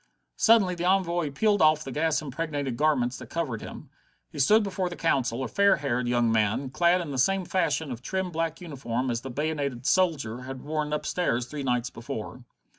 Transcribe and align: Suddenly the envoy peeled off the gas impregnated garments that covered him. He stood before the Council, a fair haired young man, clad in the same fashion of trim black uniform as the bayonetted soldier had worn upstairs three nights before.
Suddenly 0.35 0.73
the 0.73 0.83
envoy 0.85 1.29
peeled 1.29 1.61
off 1.61 1.83
the 1.83 1.91
gas 1.91 2.23
impregnated 2.23 2.75
garments 2.75 3.17
that 3.19 3.29
covered 3.29 3.61
him. 3.61 3.91
He 4.31 4.39
stood 4.39 4.63
before 4.63 4.89
the 4.89 4.95
Council, 4.95 5.43
a 5.43 5.47
fair 5.47 5.75
haired 5.75 6.07
young 6.07 6.31
man, 6.31 6.71
clad 6.71 7.01
in 7.01 7.11
the 7.11 7.19
same 7.19 7.45
fashion 7.45 7.91
of 7.91 8.01
trim 8.01 8.31
black 8.31 8.59
uniform 8.61 9.11
as 9.11 9.21
the 9.21 9.29
bayonetted 9.29 9.85
soldier 9.85 10.41
had 10.41 10.63
worn 10.63 10.91
upstairs 10.91 11.45
three 11.45 11.61
nights 11.61 11.91
before. 11.91 12.41